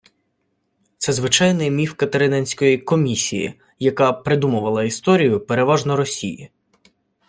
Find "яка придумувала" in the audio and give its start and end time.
3.79-4.83